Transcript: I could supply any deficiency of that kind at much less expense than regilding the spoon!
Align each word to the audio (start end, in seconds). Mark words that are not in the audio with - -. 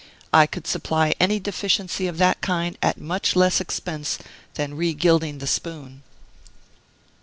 I 0.33 0.47
could 0.47 0.65
supply 0.65 1.13
any 1.19 1.39
deficiency 1.39 2.07
of 2.07 2.17
that 2.17 2.41
kind 2.41 2.75
at 2.81 2.97
much 2.99 3.35
less 3.35 3.61
expense 3.61 4.17
than 4.55 4.73
regilding 4.75 5.37
the 5.37 5.45
spoon! 5.45 6.01